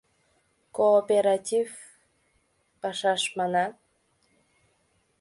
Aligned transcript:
—Кооператив 0.77 1.67
пашаш, 2.81 3.23
манат? 3.37 3.73